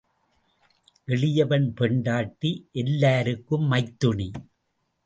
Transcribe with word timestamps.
எளியவன் 1.07 1.73
பெண்டாட்டி 1.73 2.69
எல்லாருக்கும் 2.71 3.71
மைத்துணி. 3.71 4.29